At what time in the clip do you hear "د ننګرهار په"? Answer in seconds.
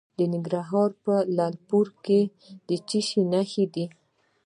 0.17-1.13